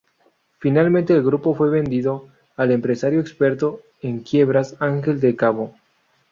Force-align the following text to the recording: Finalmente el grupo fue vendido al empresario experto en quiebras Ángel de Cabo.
Finalmente 0.57 1.13
el 1.13 1.21
grupo 1.21 1.53
fue 1.53 1.69
vendido 1.69 2.27
al 2.57 2.71
empresario 2.71 3.19
experto 3.19 3.81
en 4.01 4.21
quiebras 4.21 4.75
Ángel 4.79 5.19
de 5.21 5.35
Cabo. 5.35 5.75